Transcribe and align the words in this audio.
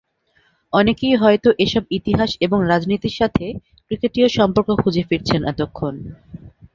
অনেকেই 0.73 1.15
হয়তো 1.15 1.49
এসব 1.59 1.83
ইতিহাস 1.91 2.31
এবং 2.41 2.59
রাজনীতির 2.67 3.17
সাথে 3.17 3.45
ক্রিকেটীয় 3.85 4.27
সম্পর্ক 4.29 4.69
খুঁজে 4.81 5.03
ফিরছেন 5.09 5.41
এতক্ষণ। 5.43 5.93